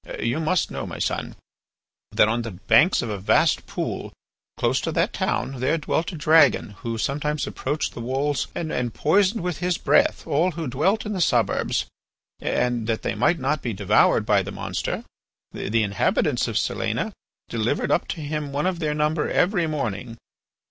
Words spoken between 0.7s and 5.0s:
know, my son, that on the banks of a vast pool close to